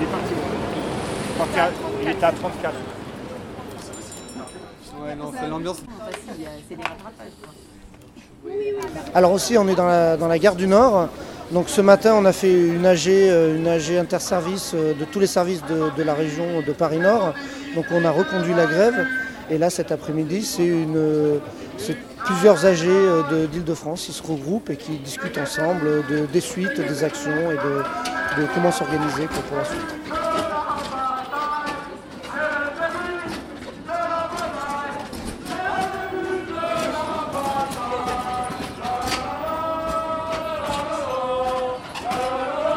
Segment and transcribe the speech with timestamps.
[0.00, 0.34] Il est parti.
[1.60, 1.70] À-
[2.02, 2.74] Il était à 34.
[5.02, 5.78] Ouais, non, c'est l'ambiance.
[9.14, 11.08] Alors aussi, on est dans la, dans la gare du Nord.
[11.50, 15.20] Donc ce matin, on a fait une AG, euh, une AG interservice euh, de tous
[15.20, 17.34] les services de, de la région de Paris-Nord.
[17.74, 19.06] Donc on a reconduit la grève.
[19.50, 21.38] Et là, cet après-midi, c'est une,
[21.76, 26.40] c'est plusieurs AG euh, de- d'Île-de-France qui se regroupent et qui discutent ensemble de, des
[26.40, 27.82] suites, des actions et de,
[28.38, 29.80] de comment s'organiser pour, la suite.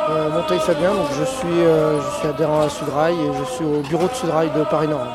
[0.09, 3.65] Euh, Monteil Fabien, donc je suis, euh, je suis adhérent à Sudrail et je suis
[3.65, 5.07] au bureau de Sudrail de Paris-Nord.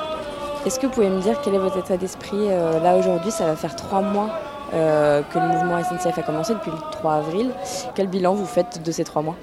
[0.66, 3.46] Est-ce que vous pouvez me dire quel est votre état d'esprit euh, Là aujourd'hui, ça
[3.46, 4.30] va faire trois mois
[4.74, 7.50] euh, que le mouvement SNCF a commencé depuis le 3 avril.
[7.94, 9.36] Quel bilan vous faites de ces trois mois?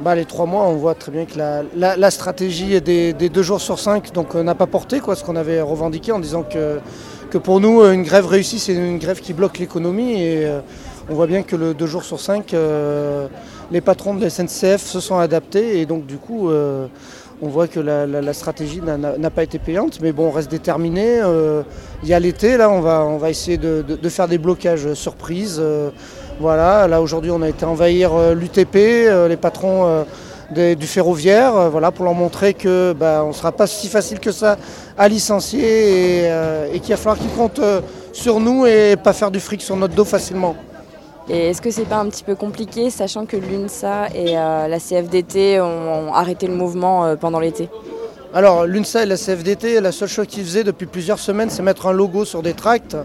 [0.00, 3.80] Bah, les trois mois, on voit très bien que la, stratégie des, deux jours sur
[3.80, 6.78] cinq donc, euh, n'a pas porté quoi, ce qu'on avait revendiqué en disant que,
[7.30, 10.22] que pour nous, une grève réussie, c'est une grève qui bloque l'économie.
[10.22, 10.60] Et euh,
[11.10, 13.26] on voit bien que le deux jours sur cinq, euh,
[13.72, 15.80] les patrons de la SNCF se sont adaptés.
[15.80, 16.48] Et donc, du coup,
[17.42, 19.98] on voit que la, stratégie n'a- pas été payante.
[20.00, 21.20] Mais bon, on reste déterminé.
[22.04, 24.38] Il y a l'été, là, on va, on va essayer de, de- de faire des
[24.38, 25.60] blocages surprises.
[26.40, 30.02] Voilà, là aujourd'hui on a été envahir euh, l'UTP, euh, les patrons euh,
[30.54, 34.20] des- du ferroviaire, voilà, pour leur montrer que bah, on ne sera pas si facile
[34.20, 34.56] que ça
[34.96, 36.30] à licencier et,
[36.72, 37.60] et qu'il va falloir qu'ils comptent
[38.12, 40.54] sur nous et pas faire du fric sur notre dos facilement.
[41.30, 44.78] Et est-ce que c'est pas un petit peu compliqué, sachant que l'UNSA et euh, la
[44.78, 47.68] CFDT ont, ont arrêté le mouvement euh, pendant l'été?
[48.32, 51.86] Alors l'UNSA et la CFDT, la seule chose qu'ils faisaient depuis plusieurs semaines, c'est mettre
[51.86, 52.96] un logo sur des tracts.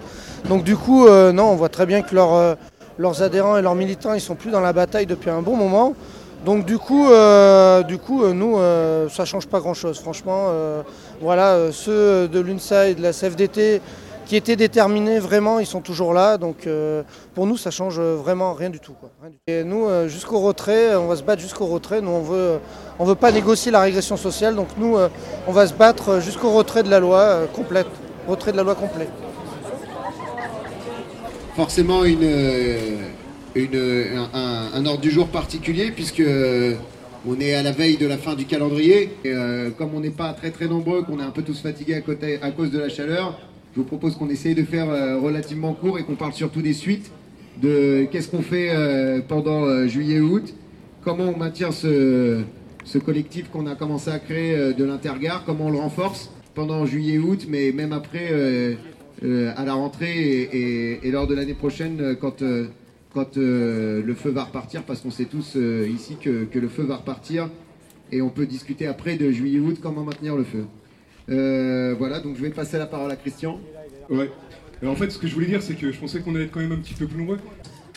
[0.48, 2.56] Donc du coup, euh, non, on voit très bien que leurs, euh,
[2.98, 5.96] leurs adhérents et leurs militants, ils sont plus dans la bataille depuis un bon moment.
[6.46, 10.00] Donc du coup, euh, du coup, euh, nous, euh, ça change pas grand-chose.
[10.00, 10.48] Franchement,
[11.22, 13.82] voilà, ceux de l'UNSA et de la CFDT
[14.26, 16.38] qui étaient déterminés vraiment, ils sont toujours là.
[16.38, 16.68] Donc
[17.34, 18.94] pour nous, ça change vraiment rien du tout.
[18.94, 19.10] quoi.
[19.48, 22.02] Et nous, jusqu'au retrait, on va se battre jusqu'au retrait.
[22.02, 22.60] Nous, on veut,
[23.00, 24.56] on veut pas négocier la régression sociale.
[24.56, 24.98] Donc nous,
[25.48, 27.88] on va se battre jusqu'au retrait de la loi complète,
[28.28, 29.12] retrait de la loi complète.
[31.56, 32.78] Forcément euh,
[33.56, 36.76] une, un, ordre du jour particulier puisque euh,
[37.28, 39.10] on est à la veille de la fin du calendrier.
[39.26, 41.96] Euh, comme on n'est pas très nombreux, qu'on est un peu tous fatigués
[42.42, 43.40] à, cause de la chaleur,
[43.74, 46.74] je vous propose qu'on essaye de faire euh, relativement court et qu'on parle surtout des
[46.74, 47.12] suites,
[47.62, 50.54] de qu'est-ce qu'on fait euh, pendant euh, juillet-août,
[51.04, 52.42] comment on maintient ce,
[52.84, 56.86] ce collectif qu'on a commencé à créer euh, de l'intergare, comment on le renforce pendant
[56.86, 58.76] juillet-août, mais même après euh, euh,
[59.22, 60.50] à la rentrée
[61.02, 62.68] et, lors de l'année prochaine euh, quand, euh,
[63.14, 66.68] quand euh, le feu va repartir, parce qu'on sait tous euh, ici que, que le
[66.68, 67.50] feu va repartir
[68.12, 70.66] et on peut discuter après de juillet-août comment maintenir le feu.
[71.30, 73.60] Euh, voilà, donc je vais passer la parole à Christian.
[74.10, 74.30] Ouais.
[74.86, 76.60] En fait, ce que je voulais dire, c'est que je pensais qu'on allait être quand
[76.60, 77.40] même un petit peu plus nombreux.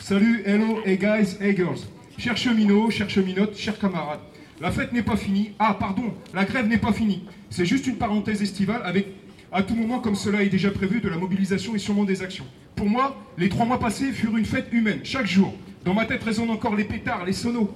[0.01, 1.79] Salut, hello, hey guys, hey girls.
[2.17, 4.21] Chers cheminots, chers cheminotes, chers camarades.
[4.61, 5.51] La fête n'est pas finie.
[5.59, 7.23] Ah, pardon, la grève n'est pas finie.
[7.49, 9.07] C'est juste une parenthèse estivale avec,
[9.51, 12.45] à tout moment, comme cela est déjà prévu, de la mobilisation et sûrement des actions.
[12.75, 15.53] Pour moi, les trois mois passés furent une fête humaine, chaque jour.
[15.85, 17.69] Dans ma tête résonnent encore les pétards, les sonos.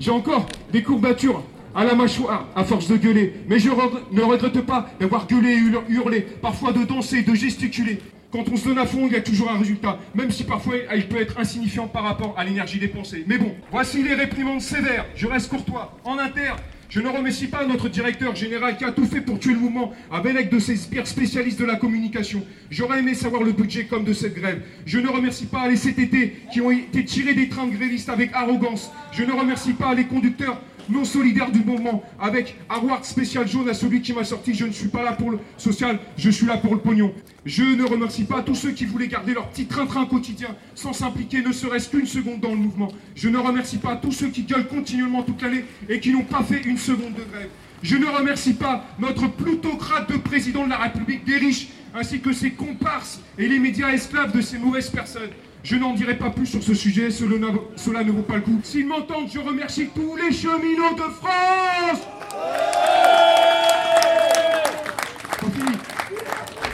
[0.00, 1.42] J'ai encore des courbatures
[1.74, 3.34] à la mâchoire à force de gueuler.
[3.48, 8.00] Mais je ne regrette pas d'avoir gueulé et hurlé, parfois de danser, de gesticuler.
[8.30, 10.74] Quand on se donne à fond, il y a toujours un résultat, même si parfois
[10.94, 13.24] il peut être insignifiant par rapport à l'énergie dépensée.
[13.26, 15.06] Mais bon, voici les réprimandes sévères.
[15.14, 15.96] Je reste courtois.
[16.04, 16.52] En inter,
[16.88, 19.92] je ne remercie pas notre directeur général qui a tout fait pour tuer le mouvement
[20.10, 22.42] avec de ses pires spécialistes de la communication.
[22.70, 24.62] J'aurais aimé savoir le budget comme de cette grève.
[24.86, 28.30] Je ne remercie pas les CTT qui ont été tirés des trains de grévistes avec
[28.32, 28.90] arrogance.
[29.12, 33.74] Je ne remercie pas les conducteurs non solidaire du moment, avec award spécial jaune à
[33.74, 36.56] celui qui m'a sorti Je ne suis pas là pour le social, je suis là
[36.56, 37.12] pour le pognon.
[37.44, 41.42] Je ne remercie pas tous ceux qui voulaient garder leur petit train-train quotidien sans s'impliquer
[41.42, 42.92] ne serait-ce qu'une seconde dans le mouvement.
[43.14, 46.42] Je ne remercie pas tous ceux qui gueulent continuellement toute l'année et qui n'ont pas
[46.42, 47.48] fait une seconde de grève.
[47.82, 52.32] Je ne remercie pas notre plutocrate de président de la République des riches, ainsi que
[52.32, 55.30] ses comparses et les médias esclaves de ces mauvaises personnes.
[55.62, 58.60] Je n'en dirai pas plus sur ce sujet, cela, ne vaut pas le coup.
[58.62, 62.00] S'ils m'entendent, je remercie tous les cheminots de France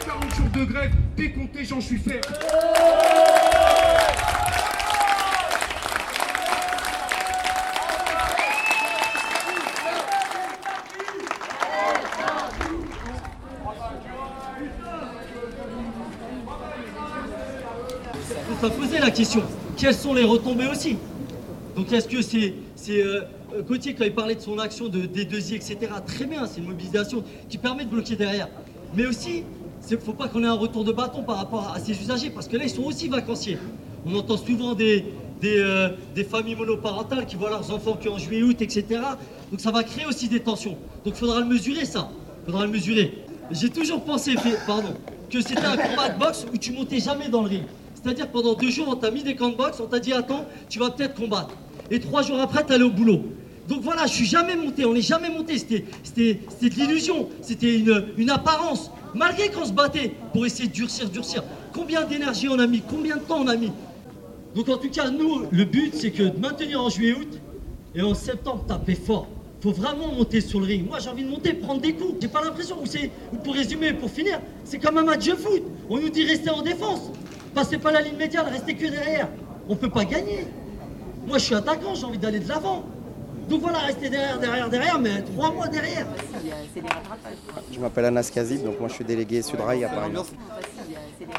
[0.07, 2.21] 40 jours de grève, décompté, j'en suis fait.
[18.71, 19.43] Poser la question.
[19.77, 20.97] Quelles sont les retombées aussi
[21.77, 23.23] Donc est-ce que c'est c'est euh,
[23.67, 25.79] Gauthier quand il parlait de son action de D2I, etc.
[26.07, 28.49] Très bien, c'est une mobilisation qui permet de bloquer derrière.
[28.97, 29.45] Mais aussi,
[29.91, 32.31] il ne faut pas qu'on ait un retour de bâton par rapport à ces usagers,
[32.31, 33.59] parce que là, ils sont aussi vacanciers.
[34.07, 35.05] On entend souvent des,
[35.41, 38.85] des, euh, des familles monoparentales qui voient leurs enfants qu'en juillet-août, etc.
[39.51, 40.77] Donc ça va créer aussi des tensions.
[41.05, 42.11] Donc il faudra le mesurer, ça.
[42.43, 43.25] Il faudra le mesurer.
[43.51, 44.35] J'ai toujours pensé,
[44.67, 44.95] pardon,
[45.31, 47.63] que c'était un combat de boxe où tu montais jamais dans le ring.
[48.05, 50.45] C'est-à-dire pendant deux jours, on t'a mis des camps de boxe, on t'a dit attends,
[50.69, 51.55] tu vas peut-être combattre.
[51.91, 53.23] Et trois jours après, t'allais au boulot.
[53.67, 55.57] Donc voilà, je suis jamais monté, on n'est jamais monté.
[55.57, 55.85] C'était,
[56.61, 58.91] de l'illusion, c'était une, une apparence.
[59.15, 61.43] Malgré qu'on se battait pour essayer de durcir, durcir.
[61.73, 63.73] Combien d'énergie on a mis, combien de temps on a mis.
[64.55, 67.41] Donc en tout cas, nous, le but, c'est que de maintenir en juillet-août
[67.95, 69.29] et en septembre, taper fort.
[69.63, 70.87] Faut vraiment monter sur le ring.
[70.87, 72.17] Moi, j'ai envie de monter, prendre des coups.
[72.21, 73.11] J'ai pas l'impression, où c'est,
[73.43, 75.63] pour résumer, pour finir, c'est comme un match de foot.
[75.89, 77.11] On nous dit rester en défense.
[77.55, 79.29] Passez pas la ligne médiane, restez que derrière.
[79.69, 80.47] On peut pas gagner.
[81.27, 82.85] Moi, je suis attaquant, j'ai envie d'aller de l'avant.
[83.49, 86.07] Donc voilà, restez derrière, derrière, derrière, mais trois mois derrière.
[87.73, 90.13] Je m'appelle Anas Kazib, donc moi je suis délégué Sudrail à Paris.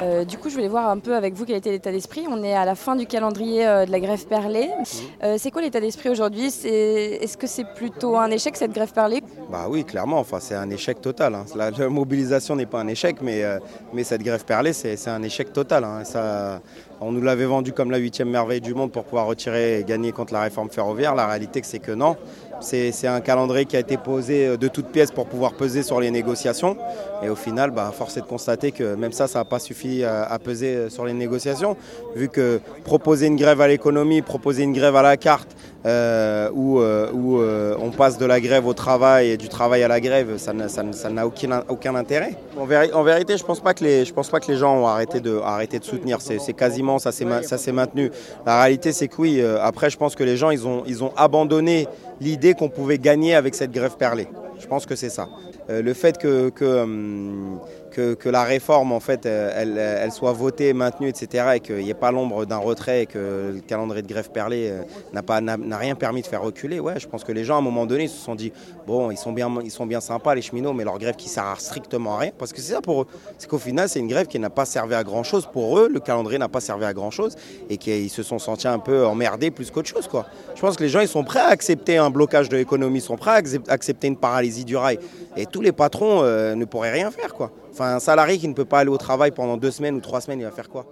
[0.02, 2.26] Euh, du coup, je voulais voir un peu avec vous quel était l'état d'esprit.
[2.28, 4.68] On est à la fin du calendrier euh, de la grève perlée.
[4.68, 4.84] Mhm.
[5.24, 6.46] Euh, c'est quoi l'état d'esprit aujourd'hui?
[6.46, 9.22] Est-ce que c'est plutôt un échec cette grève perlée?
[9.50, 10.18] Bah oui, clairement.
[10.18, 11.34] Enfin, c'est un échec total.
[11.34, 11.44] Hein.
[11.54, 13.44] La, mobilisation n'est pas un échec, mais,
[13.92, 15.84] mais cette grève perlée, c'est un échec total.
[15.84, 16.04] Hein.
[16.04, 16.60] Ça,
[17.00, 20.12] on nous l'avait vendu comme la huitième merveille du monde pour pouvoir retirer et gagner
[20.12, 21.14] contre la réforme ferroviaire.
[21.14, 22.16] La réalité, c'est que non.
[22.60, 26.00] C'est un calendrier qui a été posé euh, de toutes pièces pour pouvoir peser sur
[26.00, 26.76] les négociations.
[27.22, 30.04] Et au final, bah, force est de constater que même ça, ça n'a pas suffi
[30.04, 31.76] à, peser euh, sur les négociations.
[32.14, 35.54] Vu que proposer une grève à l'économie, proposer une grève à la carte,
[35.86, 40.36] euh, où, on passe de la grève au travail et du travail à la grève,
[40.38, 42.36] ça n'a aucun, aucun, intérêt.
[42.58, 42.64] En,
[43.04, 46.18] vérité, je ne pense, pas que les, gens ont arrêté de, arrêté de soutenir.
[46.20, 48.10] C'est quasiment, ça s'est maintenu.
[48.44, 51.12] La réalité, c'est que oui, après, je pense que les gens, ils ont, ils ont
[51.16, 51.88] abandonné
[52.20, 54.28] l'idée qu'on pouvait gagner avec cette grève perlée.
[54.58, 55.28] Je pense que c'est ça.
[55.68, 56.52] Euh, le fait que,
[56.82, 57.58] hum,
[57.96, 61.44] que, la réforme en fait elle, elle, soit votée, maintenue, etc.
[61.54, 64.70] et qu'il n'y ait pas l'ombre d'un retrait et que le calendrier de grève perlée
[64.70, 66.80] euh, n'a rien permis de faire reculer.
[66.80, 68.52] Ouais, je pense que les gens à un moment donné se sont dit
[68.86, 71.60] bon ils sont bien ils sont bien sympas les cheminots mais leur grève qui sert
[71.60, 73.06] strictement à rien parce que c'est ça pour eux.
[73.38, 75.88] C'est qu'au final c'est une grève qui n'a pas servi à grand chose pour eux.
[75.88, 77.36] Le calendrier n'a pas servi à grand chose
[77.70, 80.26] et qu'ils se sont sentis un peu emmerdés plus qu'autre chose quoi.
[80.54, 83.02] Je pense que les gens ils sont prêts à accepter un blocage de l'économie, ils
[83.02, 84.98] sont prêts à accepter une paralysie du rail
[85.36, 87.50] et tous les patrons euh, ne pourraient rien faire quoi.
[87.76, 90.22] Enfin, un salarié qui ne peut pas aller au travail pendant deux semaines ou trois
[90.22, 90.86] semaines, il va faire quoi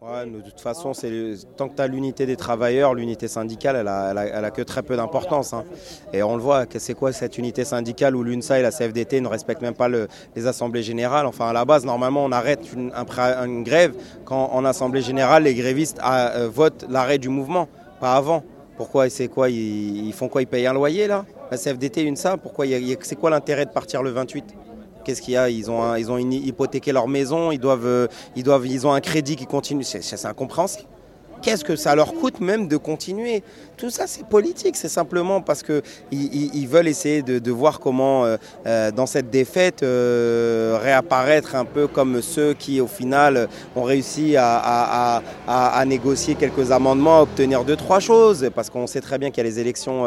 [0.00, 0.92] de toute façon,
[1.56, 5.52] tant que tu as l'unité des travailleurs, l'unité syndicale, elle a, que très peu d'importance.
[5.52, 5.64] Hein.
[6.12, 9.28] Et on le voit, c'est quoi cette unité syndicale où l'UNSA et la CFDT ne
[9.28, 11.26] respectent même pas les assemblées générales?
[11.26, 12.92] Enfin, à la base, normalement, on arrête une,
[13.62, 17.68] grève quand en assemblée générale, les grévistes euh, votent l'arrêt du mouvement,
[18.00, 18.42] pas avant.
[18.76, 19.50] Pourquoi C'est quoi?
[19.50, 20.42] Ils, font quoi?
[20.42, 21.24] Ils payent un loyer là?
[21.50, 22.66] La CFDT, UNSA Pourquoi?
[23.02, 24.54] C'est quoi l'intérêt de partir le 28
[25.08, 28.92] Qu'est-ce qu'il y a Ils ont, ils ont hypothéqué leur maison, ils euh, ils ont
[28.92, 29.82] un crédit qui continue.
[29.82, 30.86] C'est incompréhensible.
[31.42, 33.42] Qu'est-ce que ça leur coûte même de continuer?
[33.76, 34.74] Tout ça, c'est politique.
[34.74, 39.84] C'est simplement parce qu'ils ils, veulent essayer de, voir comment, euh, euh, dans cette défaite,
[39.84, 45.22] euh, réapparaître un peu comme ceux qui, au final, ont réussi à,
[45.86, 48.50] négocier quelques amendements, à obtenir deux, trois choses.
[48.52, 50.06] Parce qu'on sait très bien qu'il y a les élections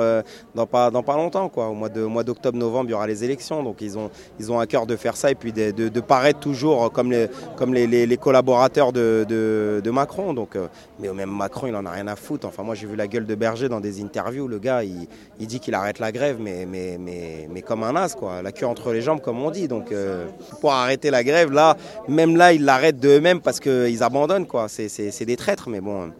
[0.54, 1.48] dans, pas, dans pas longtemps.
[1.48, 1.70] Quoi.
[1.70, 3.64] Au mois, d'octobre, novembre, il y aura les élections.
[3.64, 6.92] Donc ils ont, ils ont à cœur de faire ça et puis de, paraître toujours
[6.92, 10.34] comme les, comme les, collaborateurs de, Macron.
[10.34, 10.58] Donc,
[11.00, 12.48] mais même Macron, il en a rien à foutre.
[12.48, 15.08] Enfin, moi, j'ai vu la gueule de Berger dans des interviews, le gars, il,
[15.40, 18.42] dit qu'il arrête la grève, mais, mais, mais, mais, comme un as, quoi.
[18.42, 19.68] La queue entre les jambes, comme on dit.
[19.68, 20.26] Donc, euh,
[20.60, 24.68] pour arrêter la grève, là, même là, ils l'arrêtent d'eux-mêmes parce qu'ils abandonnent, quoi.
[24.68, 26.12] C'est des traîtres, mais bon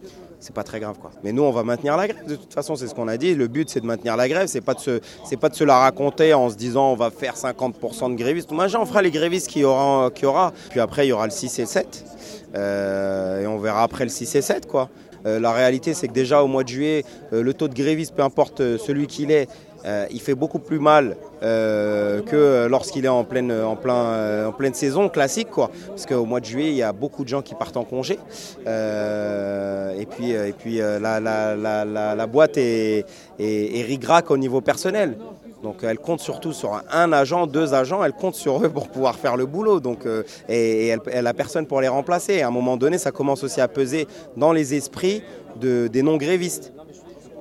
[0.42, 1.12] c'est pas très grave quoi.
[1.22, 3.34] Mais nous on va maintenir la grève de toute façon, c'est ce qu'on a dit.
[3.34, 5.00] Le but c'est de maintenir la grève, c'est pas de se,
[5.36, 8.50] pas de se la raconter en se disant on va faire 50% de grévistes.
[8.50, 10.52] Moi j'en ferai les grévistes qui aura, qui aura.
[10.70, 12.21] Puis après il y aura le 6 et 7 euh,
[12.54, 14.90] et on verra après le 6 et 7 quoi.
[15.26, 18.14] Euh, la réalité, c'est que déjà au mois de juillet, euh, le taux de grévistes,
[18.14, 19.48] peu importe celui qu'il est,
[19.84, 25.08] il fait beaucoup plus mal que lorsqu'il est en pleine, en, plein, en pleine saison
[25.08, 25.50] classique.
[25.50, 25.70] Quoi.
[25.88, 28.18] Parce qu'au mois de juillet, il y a beaucoup de gens qui partent en congé.
[28.66, 33.04] et puis, et puis la, boîte est,
[33.38, 35.16] est, rigrac au niveau personnel.
[35.62, 39.16] Donc elle compte surtout sur un agent, deux agents, elle compte sur eux pour pouvoir
[39.16, 39.78] faire le boulot.
[39.80, 42.42] Donc, euh, et, elle n'a personne pour les remplacer.
[42.42, 45.22] à un moment donné, ça commence aussi à peser dans les esprits
[45.60, 46.72] de, des non-grévistes,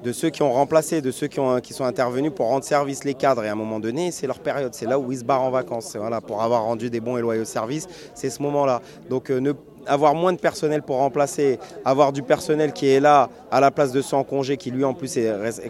[0.03, 3.03] de ceux qui ont remplacé, de ceux qui, ont, qui sont intervenus pour rendre service
[3.03, 3.43] les cadres.
[3.43, 5.51] Et à un moment donné, c'est leur période, c'est là où ils se barrent en
[5.51, 5.95] vacances.
[5.95, 8.81] Voilà, pour avoir rendu des bons et loyaux services, c'est ce moment-là.
[9.09, 9.53] Donc euh,
[9.87, 13.91] avoir moins de personnel pour remplacer, avoir du personnel qui est là à la place
[13.91, 15.17] de ceux congé qui lui en plus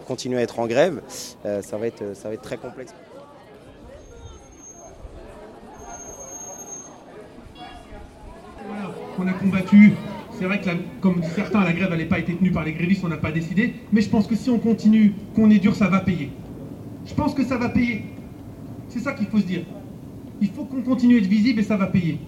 [0.06, 1.00] continue à être en grève,
[1.46, 2.92] euh, ça, va être, ça va être très complexe.
[9.18, 9.92] on a combattu.
[10.42, 10.70] C'est vrai que,
[11.00, 13.74] comme certains, la grève n'allait pas été tenue par les grévistes, on n'a pas décidé.
[13.92, 16.32] Mais je pense que si on continue, qu'on est dur, ça va payer.
[17.06, 18.06] Je pense que ça va payer.
[18.88, 19.62] C'est ça qu'il faut se dire.
[20.40, 22.18] Il faut qu'on continue à être visible et ça va payer.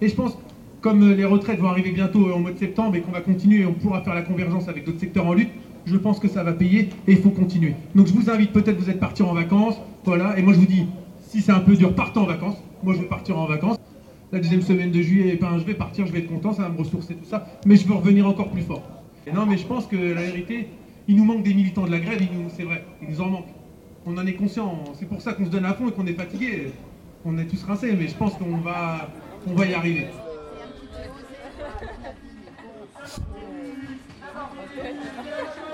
[0.00, 0.38] Et je pense
[0.80, 3.20] comme euh, les retraites vont arriver bientôt euh, en mois de septembre et qu'on va
[3.20, 5.50] continuer et on pourra faire la convergence avec d'autres secteurs en lutte,
[5.84, 7.74] je pense que ça va payer et il faut continuer.
[7.94, 10.66] Donc je vous invite, peut-être vous êtes partis en vacances, voilà, et moi je vous
[10.66, 10.86] dis,
[11.28, 12.56] si c'est un peu dur, partez en vacances.
[12.82, 13.76] Moi je vais partir en vacances.
[14.32, 16.68] La deuxième semaine de juillet, ben, je vais partir, je vais être content, ça va
[16.68, 18.82] me ressourcer tout ça, mais je veux revenir encore plus fort.
[19.26, 20.68] Et non, mais je pense que la vérité,
[21.08, 22.20] il nous manque des militants de la grève,
[22.56, 23.48] c'est vrai, il nous en manque.
[24.06, 26.14] On en est conscient, c'est pour ça qu'on se donne à fond et qu'on est
[26.14, 26.72] fatigué.
[27.24, 29.10] On est tous rincés, mais je pense qu'on va,
[29.48, 30.06] on va y arriver.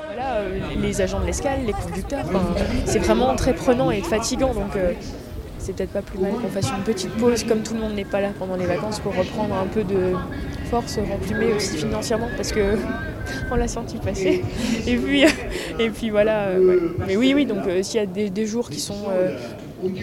[0.06, 2.25] Voilà, euh, les agents de l'escale, les conducteurs,
[2.86, 4.54] c'est vraiment très prenant et fatigant.
[4.76, 4.94] Euh,
[5.66, 8.04] c'est peut-être pas plus mal qu'on fasse une petite pause, comme tout le monde n'est
[8.04, 10.12] pas là pendant les vacances, pour reprendre un peu de
[10.70, 12.76] force, remplumer aussi financièrement, parce que
[13.50, 14.44] on l'a senti passer.
[14.87, 15.25] Et puis,
[15.80, 16.50] et puis voilà.
[16.50, 19.08] Euh, Mais oui, oui, donc s'il y a des, jours qui sont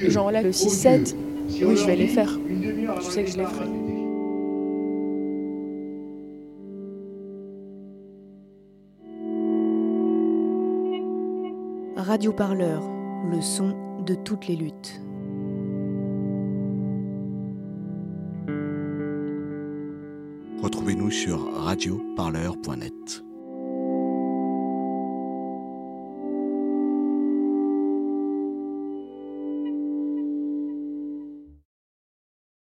[0.10, 1.15] genre là, le 6-7,
[1.62, 2.38] oui, je vais les faire.
[3.00, 3.65] Je sais que je les ferai.
[11.96, 12.84] Radio Parleur,
[13.32, 15.01] le son de toutes les luttes.
[21.24, 23.24] Sur radioparleur.net.